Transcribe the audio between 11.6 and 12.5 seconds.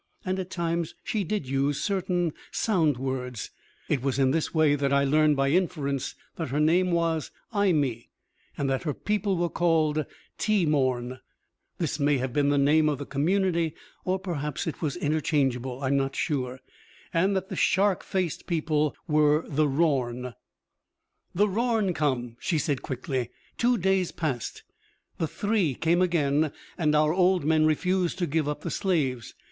(this may have been